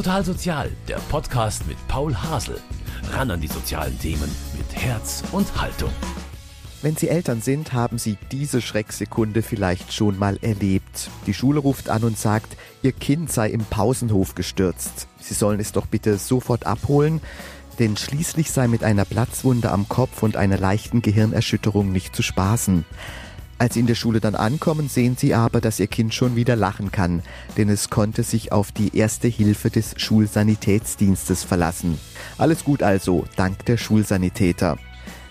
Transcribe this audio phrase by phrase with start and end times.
[0.00, 2.58] Total Sozial, der Podcast mit Paul Hasel.
[3.12, 5.90] Ran an die sozialen Themen mit Herz und Haltung.
[6.80, 11.10] Wenn Sie Eltern sind, haben Sie diese Schrecksekunde vielleicht schon mal erlebt.
[11.26, 15.06] Die Schule ruft an und sagt, Ihr Kind sei im Pausenhof gestürzt.
[15.20, 17.20] Sie sollen es doch bitte sofort abholen,
[17.78, 22.86] denn schließlich sei mit einer Platzwunde am Kopf und einer leichten Gehirnerschütterung nicht zu spaßen.
[23.60, 26.56] Als sie in der Schule dann ankommen, sehen sie aber, dass ihr Kind schon wieder
[26.56, 27.22] lachen kann,
[27.58, 32.00] denn es konnte sich auf die erste Hilfe des Schulsanitätsdienstes verlassen.
[32.38, 34.78] Alles gut also, dank der Schulsanitäter.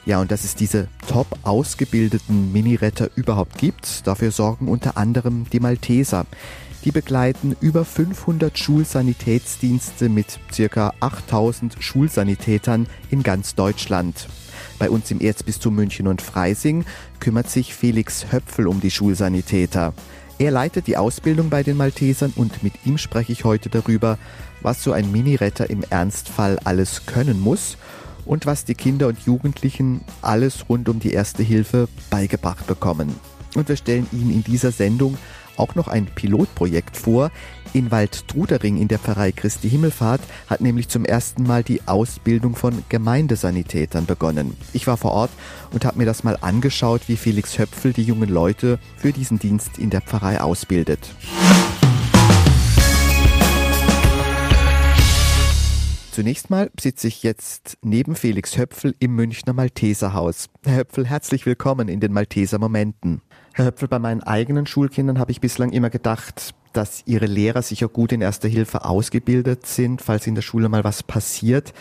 [0.06, 5.60] Ja, und dass es diese top ausgebildeten Mini-Retter überhaupt gibt, dafür sorgen unter anderem die
[5.60, 6.28] Malteser.
[6.86, 14.28] Die begleiten über 500 Schulsanitätsdienste mit circa 8000 Schulsanitätern in ganz Deutschland.
[14.80, 16.86] Bei uns im Erzbistum München und Freising
[17.20, 19.94] kümmert sich Felix Höpfel um die Schulsanitäter.
[20.40, 24.18] Er leitet die Ausbildung bei den Maltesern und mit ihm spreche ich heute darüber,
[24.62, 27.78] was so ein Mini-Retter im Ernstfall alles können muss
[28.26, 33.14] und was die Kinder und Jugendlichen alles rund um die Erste Hilfe beigebracht bekommen.
[33.56, 35.18] Und wir stellen Ihnen in dieser Sendung
[35.60, 37.32] auch noch ein Pilotprojekt vor.
[37.74, 42.84] In Waldtrudering in der Pfarrei Christi Himmelfahrt hat nämlich zum ersten Mal die Ausbildung von
[42.90, 44.58] Gemeindesanitätern begonnen.
[44.74, 45.32] Ich war vor Ort
[45.72, 49.78] und habe mir das mal angeschaut, wie Felix Höpfel die jungen Leute für diesen Dienst
[49.78, 51.14] in der Pfarrei ausbildet.
[56.12, 60.50] Zunächst mal sitze ich jetzt neben Felix Höpfel im Münchner Malteserhaus.
[60.66, 63.22] Herr Höpfel, herzlich willkommen in den Malteser Momenten.
[63.54, 67.88] Herr Höpfel, bei meinen eigenen Schulkindern habe ich bislang immer gedacht, dass ihre Lehrer sicher
[67.88, 71.74] gut in erster Hilfe ausgebildet sind, falls in der Schule mal was passiert.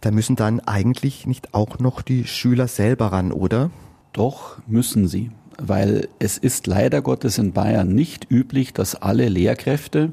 [0.00, 3.70] Da müssen dann eigentlich nicht auch noch die Schüler selber ran, oder?
[4.12, 10.12] Doch müssen sie, weil es ist leider Gottes in Bayern nicht üblich, dass alle Lehrkräfte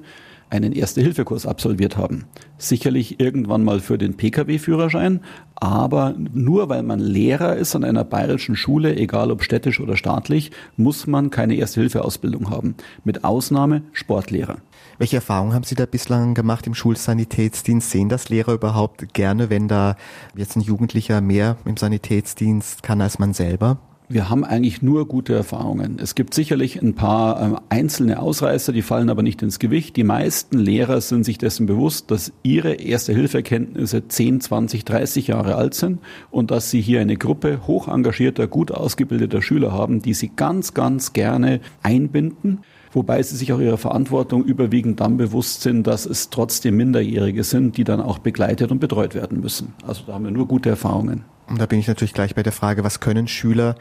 [0.55, 2.25] einen Erste-Hilfe-Kurs absolviert haben.
[2.57, 5.21] Sicherlich irgendwann mal für den Pkw-Führerschein,
[5.55, 10.51] aber nur weil man Lehrer ist an einer bayerischen Schule, egal ob städtisch oder staatlich,
[10.77, 12.75] muss man keine Erste-Hilfe-Ausbildung haben.
[13.03, 14.57] Mit Ausnahme Sportlehrer.
[14.97, 17.91] Welche Erfahrungen haben Sie da bislang gemacht im Schulsanitätsdienst?
[17.91, 19.97] Sehen das Lehrer überhaupt gerne, wenn da
[20.35, 23.77] jetzt ein Jugendlicher mehr im Sanitätsdienst kann als man selber?
[24.07, 25.97] Wir haben eigentlich nur gute Erfahrungen.
[25.99, 29.95] Es gibt sicherlich ein paar äh, einzelne Ausreißer, die fallen aber nicht ins Gewicht.
[29.95, 35.73] Die meisten Lehrer sind sich dessen bewusst, dass ihre Erste-Hilfe-Kenntnisse 10, 20, 30 Jahre alt
[35.73, 35.99] sind
[36.29, 40.73] und dass sie hier eine Gruppe hoch engagierter, gut ausgebildeter Schüler haben, die sie ganz,
[40.73, 42.59] ganz gerne einbinden
[42.95, 47.75] wobei sie sich auch ihrer Verantwortung überwiegend dann bewusst sind, dass es trotzdem Minderjährige sind,
[47.75, 49.73] die dann auch begleitet und betreut werden müssen.
[49.85, 51.25] Also da haben wir nur gute Erfahrungen.
[51.47, 53.75] Und da bin ich natürlich gleich bei der Frage, was können Schüler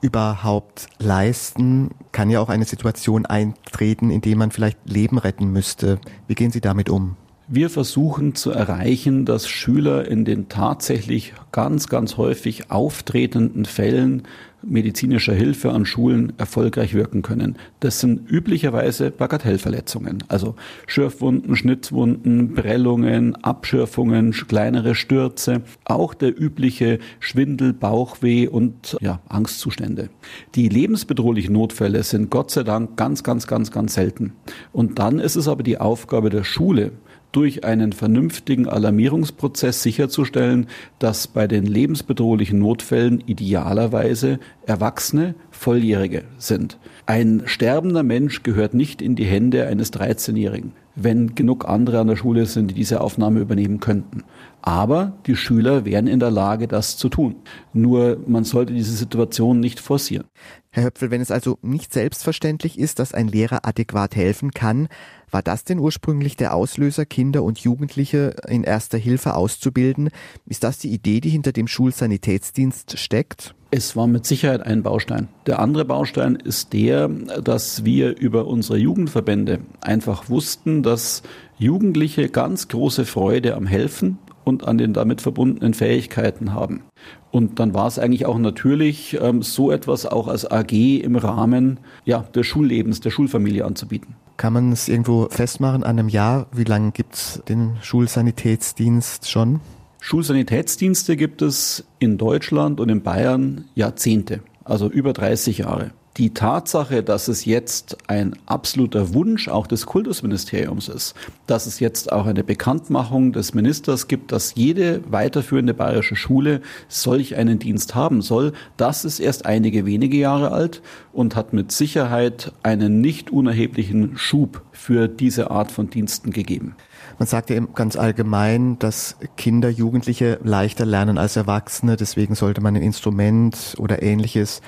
[0.00, 1.90] überhaupt leisten?
[2.12, 5.98] Kann ja auch eine Situation eintreten, in der man vielleicht Leben retten müsste.
[6.28, 7.16] Wie gehen Sie damit um?
[7.52, 14.22] Wir versuchen zu erreichen, dass Schüler in den tatsächlich ganz, ganz häufig auftretenden Fällen
[14.62, 17.56] medizinischer Hilfe an Schulen erfolgreich wirken können.
[17.80, 20.54] Das sind üblicherweise Bagatellverletzungen, also
[20.86, 30.10] Schürfwunden, Schnittwunden, Prellungen, Abschürfungen, kleinere Stürze, auch der übliche Schwindel, Bauchweh und ja, Angstzustände.
[30.54, 34.32] Die lebensbedrohlichen Notfälle sind Gott sei Dank ganz, ganz, ganz, ganz selten.
[34.72, 36.92] Und dann ist es aber die Aufgabe der Schule,
[37.32, 40.66] durch einen vernünftigen Alarmierungsprozess sicherzustellen,
[40.98, 46.78] dass bei den lebensbedrohlichen Notfällen idealerweise Erwachsene, Volljährige sind.
[47.06, 52.16] Ein sterbender Mensch gehört nicht in die Hände eines 13-Jährigen, wenn genug andere an der
[52.16, 54.24] Schule sind, die diese Aufnahme übernehmen könnten.
[54.62, 57.36] Aber die Schüler wären in der Lage, das zu tun.
[57.72, 60.26] Nur man sollte diese Situation nicht forcieren.
[60.70, 64.88] Herr Höpfel, wenn es also nicht selbstverständlich ist, dass ein Lehrer adäquat helfen kann,
[65.32, 70.10] war das denn ursprünglich der Auslöser, Kinder und Jugendliche in erster Hilfe auszubilden?
[70.46, 73.54] Ist das die Idee, die hinter dem Schulsanitätsdienst steckt?
[73.72, 75.28] Es war mit Sicherheit ein Baustein.
[75.46, 81.22] Der andere Baustein ist der, dass wir über unsere Jugendverbände einfach wussten, dass
[81.58, 86.82] Jugendliche ganz große Freude am Helfen und an den damit verbundenen Fähigkeiten haben.
[87.30, 91.78] Und dann war es eigentlich auch natürlich, ähm, so etwas auch als AG im Rahmen
[92.04, 94.16] ja, des Schullebens, der Schulfamilie anzubieten.
[94.40, 96.46] Kann man es irgendwo festmachen an einem Jahr?
[96.50, 99.60] Wie lange gibt es den Schulsanitätsdienst schon?
[100.00, 105.90] Schulsanitätsdienste gibt es in Deutschland und in Bayern Jahrzehnte, also über 30 Jahre.
[106.20, 111.14] Die Tatsache, dass es jetzt ein absoluter Wunsch auch des Kultusministeriums ist,
[111.46, 117.36] dass es jetzt auch eine Bekanntmachung des Ministers gibt, dass jede weiterführende bayerische Schule solch
[117.36, 120.82] einen Dienst haben soll, das ist erst einige wenige Jahre alt
[121.14, 126.76] und hat mit Sicherheit einen nicht unerheblichen Schub für diese Art von Diensten gegeben.
[127.18, 131.96] Man sagt ja ganz allgemein, dass Kinder, Jugendliche leichter lernen als Erwachsene.
[131.96, 134.62] Deswegen sollte man ein Instrument oder ähnliches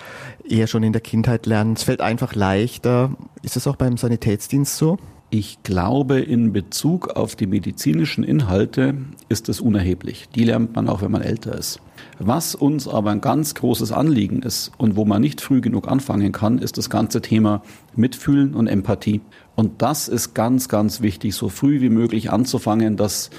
[0.48, 1.74] eher schon in der Kindheit lernen.
[1.74, 3.10] Es fällt einfach leichter.
[3.42, 4.98] Ist es auch beim Sanitätsdienst so?
[5.30, 8.96] Ich glaube, in Bezug auf die medizinischen Inhalte
[9.30, 10.28] ist es unerheblich.
[10.34, 11.80] Die lernt man auch, wenn man älter ist.
[12.18, 16.32] Was uns aber ein ganz großes Anliegen ist und wo man nicht früh genug anfangen
[16.32, 17.62] kann, ist das ganze Thema
[17.94, 19.20] Mitfühlen und Empathie.
[19.54, 23.30] Und das ist ganz, ganz wichtig, so früh wie möglich anzufangen, dass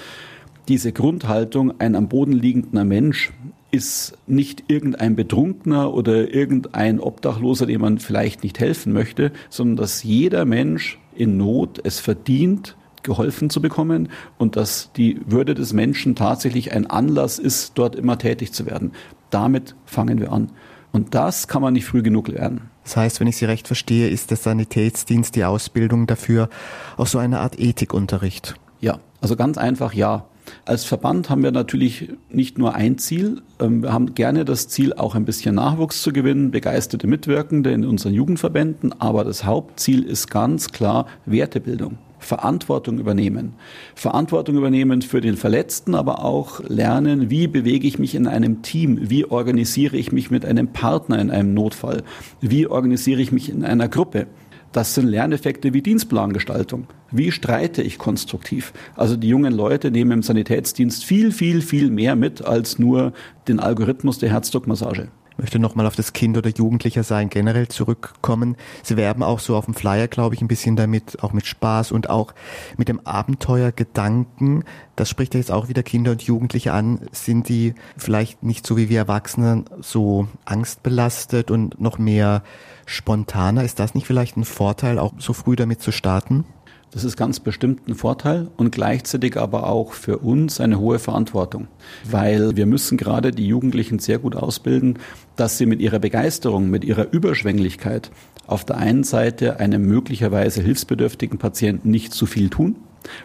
[0.68, 3.32] diese Grundhaltung, ein am Boden liegender Mensch
[3.70, 10.04] ist nicht irgendein Betrunkener oder irgendein Obdachloser, dem man vielleicht nicht helfen möchte, sondern dass
[10.04, 16.16] jeder Mensch in Not es verdient, geholfen zu bekommen und dass die Würde des Menschen
[16.16, 18.92] tatsächlich ein Anlass ist, dort immer tätig zu werden.
[19.30, 20.50] Damit fangen wir an.
[20.90, 22.70] Und das kann man nicht früh genug lernen.
[22.84, 26.48] Das heißt, wenn ich Sie recht verstehe, ist der Sanitätsdienst die Ausbildung dafür
[26.96, 28.54] auch so eine Art Ethikunterricht?
[28.80, 30.26] Ja, also ganz einfach ja.
[30.66, 33.42] Als Verband haben wir natürlich nicht nur ein Ziel.
[33.58, 37.84] Ähm, wir haben gerne das Ziel, auch ein bisschen Nachwuchs zu gewinnen, begeisterte Mitwirkende in
[37.84, 39.00] unseren Jugendverbänden.
[39.00, 41.98] Aber das Hauptziel ist ganz klar Wertebildung.
[42.24, 43.54] Verantwortung übernehmen.
[43.94, 48.98] Verantwortung übernehmen für den Verletzten, aber auch lernen, wie bewege ich mich in einem Team,
[49.10, 52.02] wie organisiere ich mich mit einem Partner in einem Notfall,
[52.40, 54.26] wie organisiere ich mich in einer Gruppe.
[54.72, 56.88] Das sind Lerneffekte wie Dienstplangestaltung.
[57.12, 58.72] Wie streite ich konstruktiv?
[58.96, 63.12] Also die jungen Leute nehmen im Sanitätsdienst viel, viel, viel mehr mit als nur
[63.46, 68.56] den Algorithmus der Herzdruckmassage möchte nochmal auf das Kind oder Jugendlicher sein generell zurückkommen.
[68.82, 71.92] Sie werben auch so auf dem Flyer, glaube ich, ein bisschen damit, auch mit Spaß
[71.92, 72.34] und auch
[72.76, 74.64] mit dem Abenteuergedanken.
[74.96, 77.00] Das spricht ja jetzt auch wieder Kinder und Jugendliche an.
[77.12, 82.42] Sind die vielleicht nicht so wie wir Erwachsenen so angstbelastet und noch mehr
[82.86, 83.64] spontaner?
[83.64, 86.44] Ist das nicht vielleicht ein Vorteil, auch so früh damit zu starten?
[86.94, 91.66] Das ist ganz bestimmt ein Vorteil und gleichzeitig aber auch für uns eine hohe Verantwortung,
[92.08, 95.00] weil wir müssen gerade die Jugendlichen sehr gut ausbilden,
[95.34, 98.12] dass sie mit ihrer Begeisterung, mit ihrer Überschwänglichkeit
[98.46, 102.76] auf der einen Seite einem möglicherweise hilfsbedürftigen Patienten nicht zu viel tun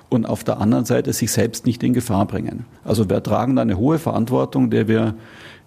[0.10, 2.66] und auf der anderen Seite sich selbst nicht in Gefahr bringen.
[2.83, 5.13] Also wir tragen da eine hohe Verantwortung, der wir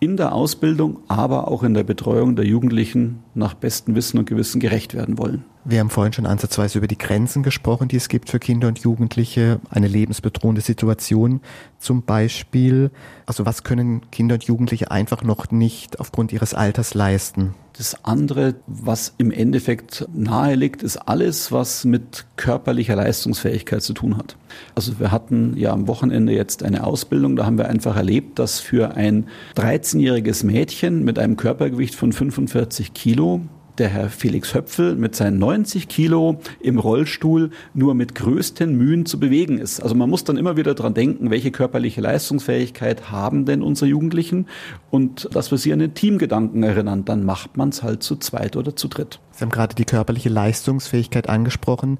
[0.02, 4.58] in der Ausbildung, aber auch in der Betreuung der Jugendlichen nach bestem Wissen und Gewissen
[4.58, 5.44] gerecht werden wollen.
[5.64, 8.81] Wir haben vorhin schon ansatzweise über die Grenzen gesprochen, die es gibt für Kinder und
[8.81, 11.40] Jugendliche, eine lebensbedrohende Situation
[11.78, 12.90] zum Beispiel.
[13.26, 17.54] Also was können Kinder und Jugendliche einfach noch nicht aufgrund ihres Alters leisten?
[17.77, 24.19] Das andere, was im Endeffekt nahe liegt, ist alles, was mit körperlicher Leistungsfähigkeit zu tun
[24.19, 24.37] hat.
[24.75, 28.61] Also wir hatten ja am Wochenende jetzt eine Ausbildung, da haben wir einfach erlebt, dass
[28.61, 29.27] für ein
[29.57, 33.41] 13-jähriges Mädchen mit einem Körpergewicht von 45 Kilo
[33.79, 39.19] der Herr Felix Höpfel mit seinen 90 Kilo im Rollstuhl nur mit größten Mühen zu
[39.19, 39.81] bewegen ist.
[39.81, 44.47] Also man muss dann immer wieder dran denken, welche körperliche Leistungsfähigkeit haben denn unsere Jugendlichen
[44.91, 48.57] und dass wir sie an den Teamgedanken erinnern, dann macht man es halt zu zweit
[48.57, 49.21] oder zu dritt.
[49.33, 51.99] Sie haben gerade die körperliche Leistungsfähigkeit angesprochen.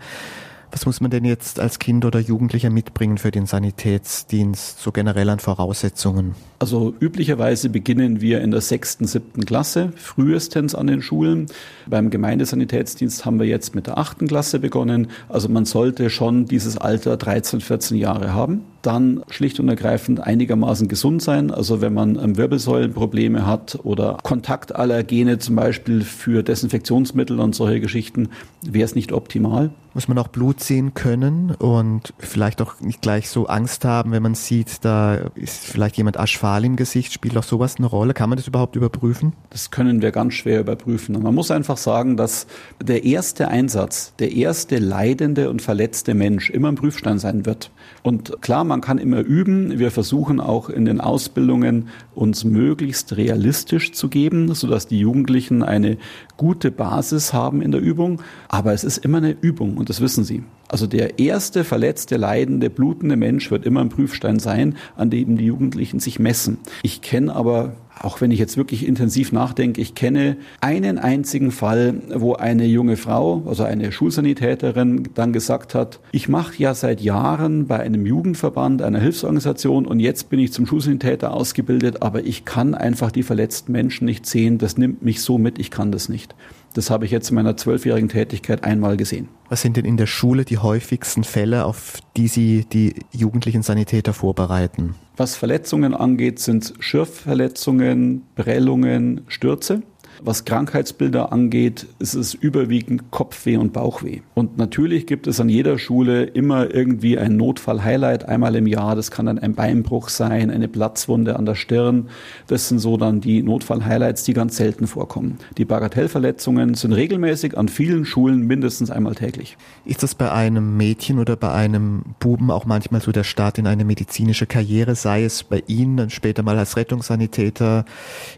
[0.73, 5.29] Was muss man denn jetzt als Kind oder Jugendlicher mitbringen für den Sanitätsdienst, so generell
[5.29, 6.35] an Voraussetzungen?
[6.61, 11.47] Also üblicherweise beginnen wir in der sechsten, siebten Klasse, frühestens an den Schulen.
[11.87, 15.09] Beim Gemeindesanitätsdienst haben wir jetzt mit der achten Klasse begonnen.
[15.29, 20.89] Also man sollte schon dieses Alter 13, 14 Jahre haben dann schlicht und ergreifend einigermaßen
[20.89, 21.51] gesund sein.
[21.51, 28.31] Also wenn man ähm, Wirbelsäulenprobleme hat oder Kontaktallergene zum Beispiel für Desinfektionsmittel und solche Geschichten,
[28.63, 29.71] wäre es nicht optimal.
[29.95, 34.23] Muss man auch Blut sehen können und vielleicht auch nicht gleich so Angst haben, wenn
[34.23, 37.13] man sieht, da ist vielleicht jemand aschfahl im Gesicht.
[37.13, 38.15] Spielt auch sowas eine Rolle?
[38.15, 39.35] Kann man das überhaupt überprüfen?
[39.51, 41.15] Das können wir ganz schwer überprüfen.
[41.15, 42.47] Und man muss einfach sagen, dass
[42.83, 47.71] der erste Einsatz, der erste leidende und verletzte Mensch immer ein Prüfstein sein wird.
[48.03, 49.79] Und klar, man kann immer üben.
[49.79, 55.99] Wir versuchen auch in den Ausbildungen uns möglichst realistisch zu geben, sodass die Jugendlichen eine
[56.39, 58.23] gute Basis haben in der Übung.
[58.49, 60.43] Aber es ist immer eine Übung und das wissen sie.
[60.69, 65.45] Also der erste verletzte, leidende, blutende Mensch wird immer ein Prüfstein sein, an dem die
[65.45, 66.57] Jugendlichen sich messen.
[66.83, 71.95] Ich kenne aber auch wenn ich jetzt wirklich intensiv nachdenke, ich kenne einen einzigen Fall,
[72.15, 77.67] wo eine junge Frau, also eine Schulsanitäterin, dann gesagt hat, ich mache ja seit Jahren
[77.67, 82.75] bei einem Jugendverband, einer Hilfsorganisation und jetzt bin ich zum Schulsanitäter ausgebildet, aber ich kann
[82.75, 86.35] einfach die verletzten Menschen nicht sehen, das nimmt mich so mit, ich kann das nicht.
[86.73, 89.29] Das habe ich jetzt in meiner zwölfjährigen Tätigkeit einmal gesehen.
[89.49, 94.15] Was sind denn in der Schule die häufigsten Fälle, auf die Sie die jugendlichen Sanitäter
[94.15, 94.95] vorbereiten?
[95.17, 99.83] Was Verletzungen angeht, sind Schürfverletzungen, Prellungen, Stürze.
[100.21, 104.21] Was Krankheitsbilder angeht, ist es überwiegend Kopfweh und Bauchweh.
[104.35, 108.95] Und natürlich gibt es an jeder Schule immer irgendwie ein Notfall-Highlight einmal im Jahr.
[108.95, 112.09] Das kann dann ein Beinbruch sein, eine Platzwunde an der Stirn.
[112.47, 115.39] Das sind so dann die Notfall-Highlights, die ganz selten vorkommen.
[115.59, 119.57] Die Bagatellverletzungen sind regelmäßig an vielen Schulen mindestens einmal täglich.
[119.85, 123.67] Ist das bei einem Mädchen oder bei einem Buben auch manchmal so der Start in
[123.67, 127.85] eine medizinische Karriere, sei es bei Ihnen dann später mal als Rettungssanitäter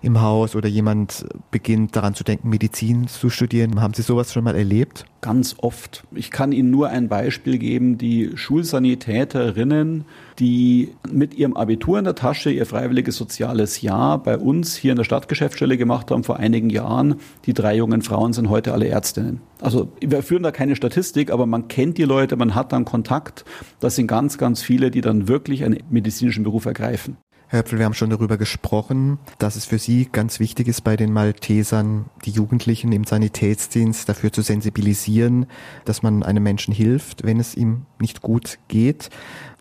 [0.01, 3.81] im Haus oder jemand beginnt daran zu denken, Medizin zu studieren.
[3.81, 5.05] Haben Sie sowas schon mal erlebt?
[5.21, 6.05] Ganz oft.
[6.15, 7.97] Ich kann Ihnen nur ein Beispiel geben.
[7.99, 10.05] Die Schulsanitäterinnen,
[10.39, 14.97] die mit ihrem Abitur in der Tasche ihr freiwilliges soziales Jahr bei uns hier in
[14.97, 17.17] der Stadtgeschäftsstelle gemacht haben vor einigen Jahren,
[17.47, 19.41] die drei jungen Frauen sind heute alle Ärztinnen.
[19.61, 23.45] Also wir führen da keine Statistik, aber man kennt die Leute, man hat dann Kontakt.
[23.81, 27.17] Das sind ganz, ganz viele, die dann wirklich einen medizinischen Beruf ergreifen.
[27.55, 30.97] Herr Höpfel, wir haben schon darüber gesprochen, dass es für Sie ganz wichtig ist, bei
[30.97, 35.47] den Maltesern die Jugendlichen im Sanitätsdienst dafür zu sensibilisieren,
[35.85, 39.09] dass man einem Menschen hilft, wenn es ihm nicht gut geht.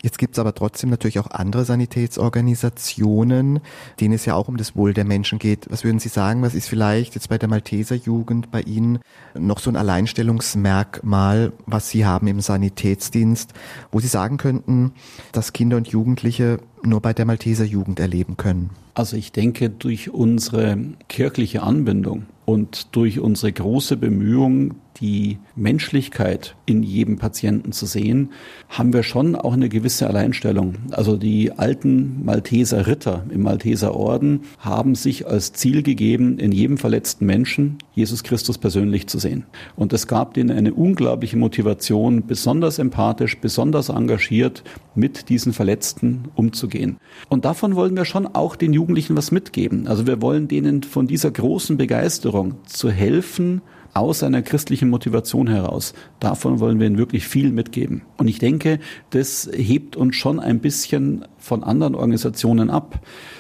[0.04, 3.62] Jetzt gibt es aber trotzdem natürlich auch andere Sanitätsorganisationen,
[4.02, 5.68] denen es ja auch um das Wohl der Menschen geht.
[5.70, 9.00] Was würden Sie sagen, was ist vielleicht jetzt bei der Malteser Jugend bei Ihnen
[9.34, 13.54] noch so ein Alleinstellungsmerkmal, was Sie haben im Sanitätsdienst,
[13.94, 14.92] wo Sie sagen könnten,
[15.32, 18.72] dass Kinder und Jugendliche nur bei der Malteser Jugend erleben können?
[18.96, 26.82] Also ich denke, durch unsere kirchliche Anbindung und durch unsere große Bemühung, die Menschlichkeit in
[26.82, 28.30] jedem Patienten zu sehen,
[28.70, 30.76] haben wir schon auch eine gewisse Alleinstellung.
[30.92, 36.78] Also die alten Malteser Ritter im Malteser Orden haben sich als Ziel gegeben, in jedem
[36.78, 39.44] verletzten Menschen Jesus Christus persönlich zu sehen.
[39.76, 44.64] Und es gab denen eine unglaubliche Motivation, besonders empathisch, besonders engagiert
[44.96, 46.96] mit diesen Verletzten umzugehen.
[47.28, 49.86] Und davon wollen wir schon auch den Jugendlichen was mitgeben.
[49.86, 53.62] Also wir wollen denen von dieser großen Begeisterung zu helfen,
[53.94, 55.94] aus einer christlichen Motivation heraus.
[56.20, 58.02] Davon wollen wir ihnen wirklich viel mitgeben.
[58.18, 58.80] Und ich denke,
[59.12, 63.00] das hebt uns schon ein bisschen von anderen Organisationen ab.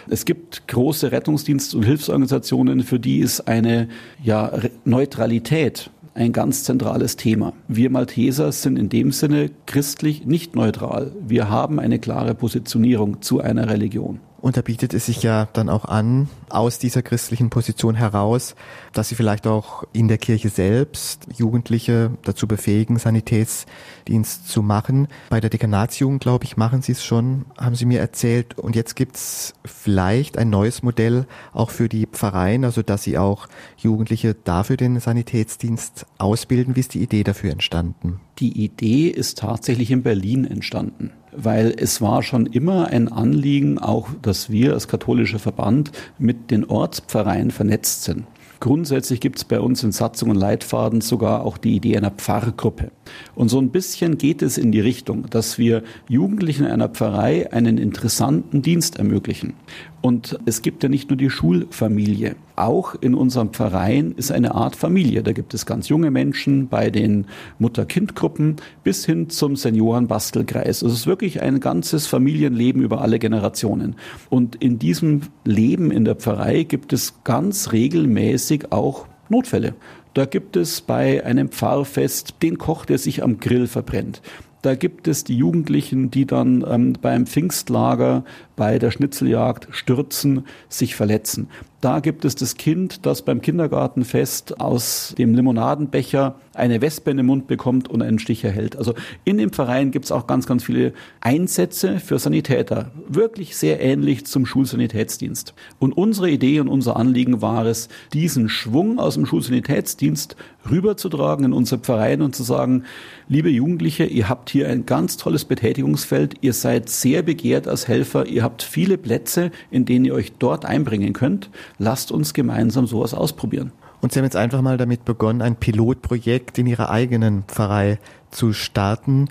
[0.09, 3.87] Es gibt große Rettungsdienst- und Hilfsorganisationen, für die ist eine
[4.21, 4.51] ja,
[4.85, 7.53] Neutralität ein ganz zentrales Thema.
[7.67, 11.11] Wir Malteser sind in dem Sinne christlich nicht neutral.
[11.27, 14.19] Wir haben eine klare Positionierung zu einer Religion.
[14.43, 18.55] Und da bietet es sich ja dann auch an, aus dieser christlichen Position heraus,
[18.91, 25.07] dass sie vielleicht auch in der Kirche selbst Jugendliche dazu befähigen, Sanitätsdienst zu machen.
[25.29, 28.59] Bei der Dekanatsjugend, glaube ich, machen sie es schon, haben sie mir erzählt.
[28.59, 33.47] Und jetzt gibt's vielleicht ein neues Modell auch für die Pfarreien, also dass sie auch
[33.77, 36.75] Jugendliche dafür den Sanitätsdienst ausbilden.
[36.75, 38.19] Wie ist die Idee dafür entstanden?
[38.39, 44.09] Die Idee ist tatsächlich in Berlin entstanden weil es war schon immer ein Anliegen, auch
[44.21, 48.25] dass wir als katholischer Verband mit den Ortspfarreien vernetzt sind.
[48.59, 52.91] Grundsätzlich gibt es bei uns in Satzung und Leitfaden sogar auch die Idee einer Pfarrgruppe.
[53.35, 57.77] Und so ein bisschen geht es in die Richtung, dass wir Jugendlichen einer Pfarrei einen
[57.77, 59.53] interessanten Dienst ermöglichen.
[60.01, 62.35] Und es gibt ja nicht nur die Schulfamilie.
[62.57, 65.23] Auch in unserem Verein ist eine Art Familie.
[65.23, 67.25] Da gibt es ganz junge Menschen bei den
[67.57, 70.83] Mutter-Kind-Gruppen bis hin zum Senioren-Bastelkreis.
[70.83, 73.95] Also es ist wirklich ein ganzes Familienleben über alle Generationen.
[74.29, 79.73] Und in diesem Leben in der Pfarrei gibt es ganz regelmäßig auch Notfälle.
[80.13, 84.21] Da gibt es bei einem Pfarrfest den Koch, der sich am Grill verbrennt.
[84.61, 88.23] Da gibt es die Jugendlichen, die dann ähm, beim Pfingstlager
[88.55, 91.49] bei der Schnitzeljagd stürzen, sich verletzen.
[91.83, 97.25] Da gibt es das Kind, das beim Kindergartenfest aus dem Limonadenbecher eine Wespe in den
[97.25, 98.77] Mund bekommt und einen Stich erhält.
[98.77, 98.93] Also
[99.25, 102.91] in dem Verein gibt es auch ganz, ganz viele Einsätze für Sanitäter.
[103.09, 105.55] Wirklich sehr ähnlich zum Schulsanitätsdienst.
[105.77, 110.37] Und unsere Idee und unser Anliegen war es, diesen Schwung aus dem Schulsanitätsdienst
[110.71, 112.83] rüberzutragen in unsere Verein und zu sagen,
[113.27, 118.25] liebe Jugendliche, ihr habt hier ein ganz tolles Betätigungsfeld, ihr seid sehr begehrt als Helfer,
[118.25, 123.13] ihr habt viele Plätze, in denen ihr euch dort einbringen könnt lasst uns gemeinsam sowas
[123.13, 123.71] ausprobieren.
[124.01, 127.99] Und Sie haben jetzt einfach mal damit begonnen, ein Pilotprojekt in Ihrer eigenen Pfarrei
[128.31, 129.29] zu starten.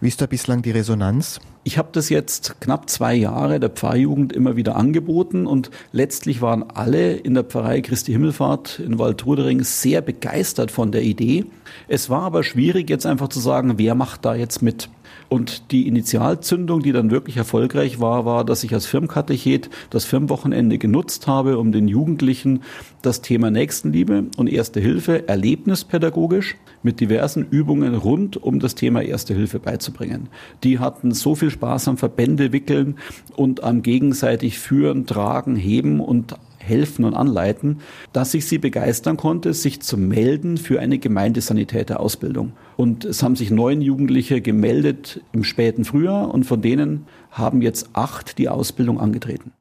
[0.00, 1.40] Wie ist da bislang die Resonanz?
[1.62, 6.62] Ich habe das jetzt knapp zwei Jahre der Pfarrjugend immer wieder angeboten und letztlich waren
[6.62, 11.46] alle in der Pfarrei Christi Himmelfahrt in Waldrudering sehr begeistert von der Idee.
[11.88, 14.88] Es war aber schwierig jetzt einfach zu sagen, wer macht da jetzt mit.
[15.28, 20.78] Und die Initialzündung, die dann wirklich erfolgreich war, war, dass ich als Firmkatechet das Firmenwochenende
[20.78, 22.62] genutzt habe, um den Jugendlichen
[23.02, 29.34] das Thema Nächstenliebe und Erste Hilfe erlebnispädagogisch mit diversen Übungen rund um das Thema Erste
[29.34, 30.28] Hilfe beizubringen.
[30.62, 32.96] Die hatten so viel Spaß am Verbände wickeln
[33.36, 36.34] und am gegenseitig führen, tragen, heben und
[36.66, 37.80] helfen und anleiten,
[38.12, 42.52] dass ich sie begeistern konnte, sich zu melden für eine Gemeindesanitäterausbildung.
[42.76, 47.90] Und es haben sich neun Jugendliche gemeldet im späten Frühjahr und von denen haben jetzt
[47.92, 49.52] acht die Ausbildung angetreten.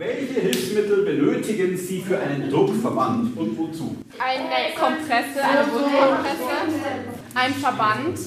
[0.00, 3.96] Welche Hilfsmittel benötigen Sie für einen Druckverband und wozu?
[4.18, 6.48] Eine Kompresse, eine Wundkompresse,
[7.34, 8.18] ein Verband,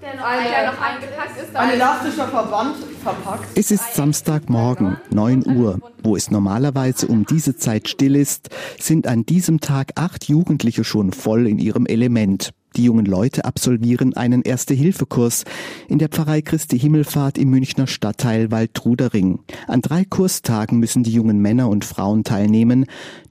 [0.00, 1.56] der noch, eine, der noch eingepackt ist.
[1.56, 3.48] Ein elastischer Verband verpackt.
[3.54, 5.78] Es ist Samstagmorgen, 9 Uhr.
[6.02, 11.12] Wo es normalerweise um diese Zeit still ist, sind an diesem Tag acht Jugendliche schon
[11.12, 12.52] voll in ihrem Element.
[12.76, 15.44] Die jungen Leute absolvieren einen Erste-Hilfe-Kurs
[15.88, 19.40] in der Pfarrei Christi Himmelfahrt im Münchner Stadtteil Waldtrudering.
[19.66, 22.86] An drei Kurstagen müssen die jungen Männer und Frauen teilnehmen.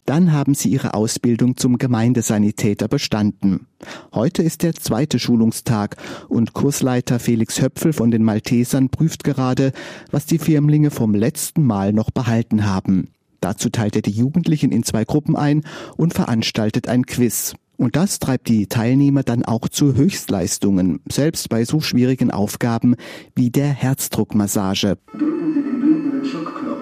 [0.06, 3.68] Dann haben sie ihre Ausbildung zum Gemeindesanitäter bestanden.
[4.14, 5.96] Heute ist der zweite Schulungstag
[6.28, 9.72] und Kursleiter Felix Höpfel von den Maltesern prüft gerade,
[10.12, 13.10] was die Firmlinge vom letzten Mal noch behalten haben.
[13.40, 15.64] Dazu teilt er die Jugendlichen in zwei Gruppen ein
[15.96, 17.54] und veranstaltet ein Quiz.
[17.80, 22.98] Und das treibt die Teilnehmer dann auch zu Höchstleistungen, selbst bei so schwierigen Aufgaben
[23.36, 24.98] wie der Herzdruckmassage.
[25.14, 26.82] Drücken Sie den blinkenden Schockknopf.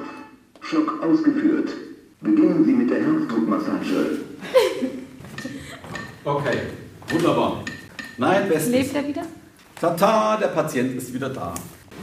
[0.60, 1.70] Schock ausgeführt.
[2.20, 4.22] Beginnen Sie mit der Herzdruckmassage.
[6.26, 6.58] Okay,
[7.10, 7.64] wunderbar.
[8.18, 8.72] Nein, bestens.
[8.72, 9.22] Lebt er wieder?
[9.80, 11.54] Tata, der Patient ist wieder da.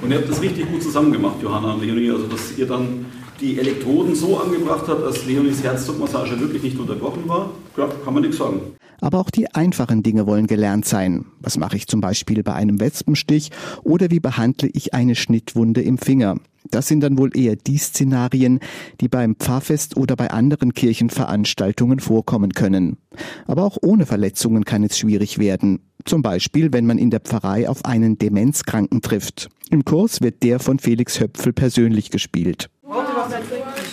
[0.03, 3.07] Und ihr habt das richtig gut zusammen gemacht, Johanna und Leonie, also dass ihr dann
[3.41, 7.51] die Elektroden so angebracht habt, dass Leonies Herzdruckmassage wirklich nicht unterbrochen war.
[7.77, 8.61] Ja, kann man nichts sagen.
[9.05, 11.27] Aber auch die einfachen Dinge wollen gelernt sein.
[11.39, 13.51] Was mache ich zum Beispiel bei einem Wespenstich
[13.83, 16.37] oder wie behandle ich eine Schnittwunde im Finger?
[16.71, 18.61] Das sind dann wohl eher die Szenarien,
[19.03, 22.97] die beim Pfarrfest oder bei anderen Kirchenveranstaltungen vorkommen können.
[23.47, 25.81] Aber auch ohne Verletzungen kann es schwierig werden.
[26.07, 29.51] Zum Beispiel, wenn man in der Pfarrei auf einen Demenzkranken trifft.
[29.69, 32.71] Im Kurs wird der von Felix Höpfel persönlich gespielt.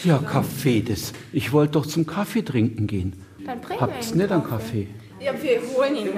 [0.06, 1.12] Ja, Kaffee, das.
[1.34, 3.13] Ich wollte doch zum Kaffee trinken gehen.
[3.46, 4.88] Dann bring Habt's nicht einen Kaffee?
[5.23, 6.09] Ja, wir holen ihn.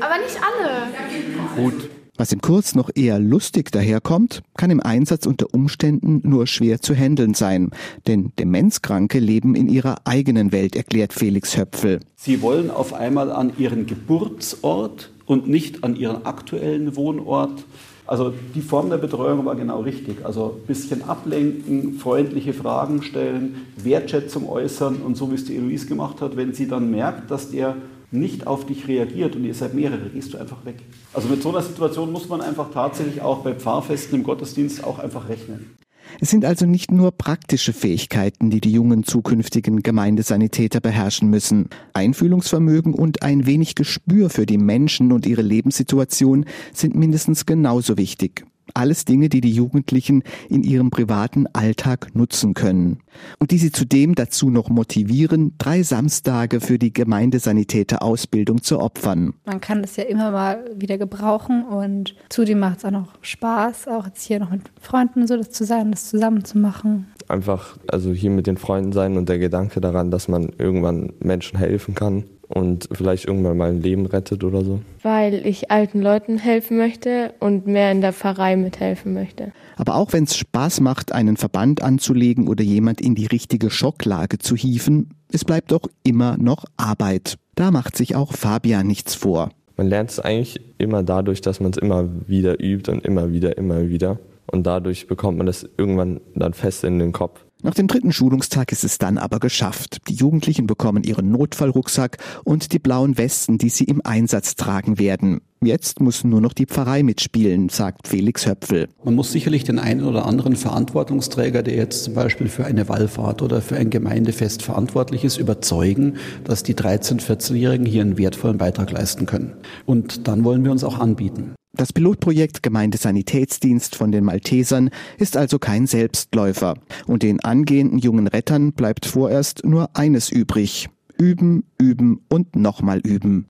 [0.00, 1.62] Aber nicht alle.
[1.62, 1.90] Gut.
[2.16, 6.92] Was im Kurs noch eher lustig daherkommt, kann im Einsatz unter Umständen nur schwer zu
[6.94, 7.70] handeln sein.
[8.08, 12.00] Denn Demenzkranke leben in ihrer eigenen Welt, erklärt Felix Höpfel.
[12.16, 17.64] Sie wollen auf einmal an ihren Geburtsort und nicht an ihren aktuellen Wohnort.
[18.08, 20.24] Also die Form der Betreuung war genau richtig.
[20.24, 25.86] Also ein bisschen ablenken, freundliche Fragen stellen, Wertschätzung äußern und so wie es die Eloise
[25.86, 27.76] gemacht hat, wenn sie dann merkt, dass der
[28.10, 30.76] nicht auf dich reagiert und ihr seid mehrere, gehst du einfach weg.
[31.12, 34.98] Also mit so einer Situation muss man einfach tatsächlich auch bei Pfarrfesten im Gottesdienst auch
[34.98, 35.76] einfach rechnen.
[36.20, 41.68] Es sind also nicht nur praktische Fähigkeiten, die die jungen zukünftigen Gemeindesanitäter beherrschen müssen.
[41.92, 48.44] Einfühlungsvermögen und ein wenig Gespür für die Menschen und ihre Lebenssituation sind mindestens genauso wichtig.
[48.74, 52.98] Alles Dinge, die die Jugendlichen in ihrem privaten Alltag nutzen können.
[53.38, 59.34] Und die sie zudem dazu noch motivieren, drei Samstage für die Gemeindesanitäter-Ausbildung zu opfern.
[59.44, 63.88] Man kann das ja immer mal wieder gebrauchen und zudem macht es auch noch Spaß,
[63.88, 67.06] auch jetzt hier noch mit Freunden so das zu sein, das zusammen zu machen.
[67.28, 71.58] Einfach, also hier mit den Freunden sein und der Gedanke daran, dass man irgendwann Menschen
[71.58, 74.80] helfen kann und vielleicht irgendwann mal ein Leben rettet oder so.
[75.02, 79.52] Weil ich alten Leuten helfen möchte und mehr in der Pfarrei mithelfen möchte.
[79.76, 84.38] Aber auch wenn es Spaß macht, einen Verband anzulegen oder jemand in die richtige Schocklage
[84.38, 87.36] zu hieven, es bleibt doch immer noch Arbeit.
[87.54, 89.50] Da macht sich auch Fabian nichts vor.
[89.76, 93.56] Man lernt es eigentlich immer dadurch, dass man es immer wieder übt und immer wieder,
[93.58, 94.18] immer wieder.
[94.50, 97.44] Und dadurch bekommt man das irgendwann dann fest in den Kopf.
[97.62, 99.98] Nach dem dritten Schulungstag ist es dann aber geschafft.
[100.08, 105.40] Die Jugendlichen bekommen ihren Notfallrucksack und die blauen Westen, die sie im Einsatz tragen werden.
[105.60, 108.88] Jetzt muss nur noch die Pfarrei mitspielen, sagt Felix Höpfel.
[109.02, 113.42] Man muss sicherlich den einen oder anderen Verantwortungsträger, der jetzt zum Beispiel für eine Wallfahrt
[113.42, 118.92] oder für ein Gemeindefest verantwortlich ist, überzeugen, dass die 13-, 14-Jährigen hier einen wertvollen Beitrag
[118.92, 119.54] leisten können.
[119.84, 121.54] Und dann wollen wir uns auch anbieten.
[121.72, 126.74] Das Pilotprojekt Gemeindesanitätsdienst von den Maltesern ist also kein Selbstläufer.
[127.06, 130.88] Und den angehenden jungen Rettern bleibt vorerst nur eines übrig.
[131.18, 133.46] Üben, üben und nochmal üben.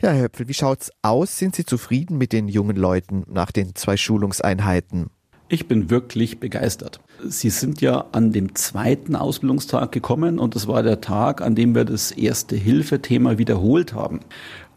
[0.00, 1.38] Ja, Herr Höpfel, wie schaut's aus?
[1.38, 5.10] Sind Sie zufrieden mit den jungen Leuten nach den zwei Schulungseinheiten?
[5.48, 7.00] Ich bin wirklich begeistert.
[7.26, 11.74] Sie sind ja an dem zweiten Ausbildungstag gekommen und das war der Tag, an dem
[11.74, 14.20] wir das erste Hilfethema wiederholt haben.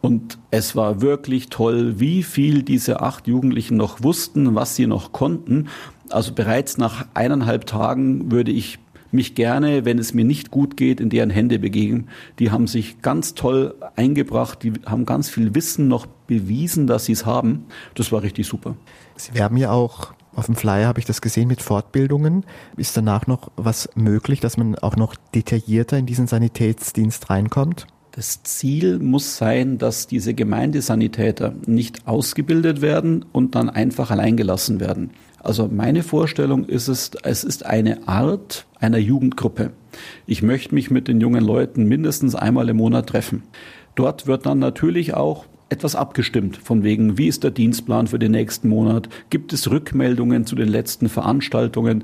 [0.02, 5.12] Und es war wirklich toll, wie viel diese acht Jugendlichen noch wussten, was sie noch
[5.12, 5.68] konnten.
[6.10, 8.80] Also bereits nach eineinhalb Tagen würde ich
[9.14, 12.08] mich gerne, wenn es mir nicht gut geht, in deren Hände begeben.
[12.40, 17.14] Die haben sich ganz toll eingebracht, die haben ganz viel Wissen noch bewiesen, dass sie
[17.14, 17.66] es haben.
[17.96, 18.76] Das war richtig super.
[19.16, 22.46] Sie werben ja auch auf dem Flyer habe ich das gesehen mit Fortbildungen.
[22.78, 27.86] Ist danach noch was möglich, dass man auch noch detaillierter in diesen Sanitätsdienst reinkommt?
[28.14, 35.12] Das Ziel muss sein, dass diese Gemeindesanitäter nicht ausgebildet werden und dann einfach alleingelassen werden.
[35.44, 39.72] Also meine Vorstellung ist es, es ist eine Art einer Jugendgruppe.
[40.28, 43.44] Ich möchte mich mit den jungen Leuten mindestens einmal im Monat treffen.
[43.96, 48.32] Dort wird dann natürlich auch etwas abgestimmt, von wegen, wie ist der Dienstplan für den
[48.32, 49.10] nächsten Monat?
[49.30, 52.04] Gibt es Rückmeldungen zu den letzten Veranstaltungen?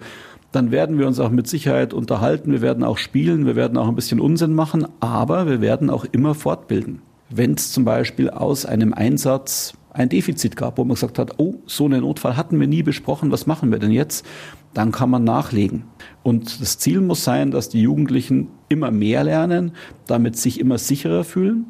[0.51, 3.89] Dann werden wir uns auch mit Sicherheit unterhalten, wir werden auch spielen, wir werden auch
[3.89, 7.01] ein bisschen Unsinn machen, aber wir werden auch immer fortbilden.
[7.29, 11.55] Wenn es zum Beispiel aus einem Einsatz ein Defizit gab, wo man gesagt hat, oh,
[11.65, 14.25] so einen Notfall hatten wir nie besprochen, was machen wir denn jetzt?
[14.73, 15.85] Dann kann man nachlegen.
[16.23, 19.71] Und das Ziel muss sein, dass die Jugendlichen immer mehr lernen,
[20.05, 21.65] damit sich immer sicherer fühlen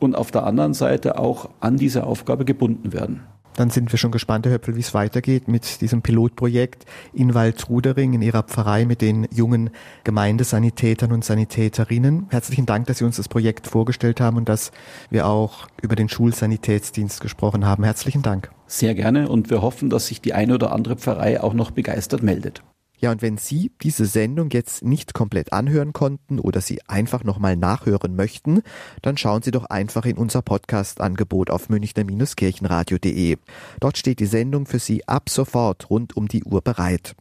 [0.00, 3.22] und auf der anderen Seite auch an diese Aufgabe gebunden werden.
[3.58, 8.12] Dann sind wir schon gespannt, Herr Höppel, wie es weitergeht mit diesem Pilotprojekt in Waldrudering
[8.12, 9.70] in Ihrer Pfarrei mit den jungen
[10.04, 12.28] Gemeindesanitätern und Sanitäterinnen.
[12.30, 14.70] Herzlichen Dank, dass Sie uns das Projekt vorgestellt haben und dass
[15.10, 17.82] wir auch über den Schulsanitätsdienst gesprochen haben.
[17.82, 18.48] Herzlichen Dank.
[18.68, 22.22] Sehr gerne und wir hoffen, dass sich die eine oder andere Pfarrei auch noch begeistert
[22.22, 22.62] meldet.
[23.00, 27.56] Ja, und wenn Sie diese Sendung jetzt nicht komplett anhören konnten oder Sie einfach nochmal
[27.56, 28.62] nachhören möchten,
[29.02, 33.36] dann schauen Sie doch einfach in unser Podcast-Angebot auf münchner-kirchenradio.de.
[33.80, 37.14] Dort steht die Sendung für Sie ab sofort rund um die Uhr bereit.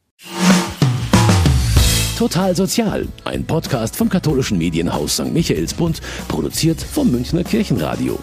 [2.17, 5.31] Total Sozial, ein Podcast vom katholischen Medienhaus St.
[5.31, 8.17] Michaelsbund, produziert vom Münchner Kirchenradio.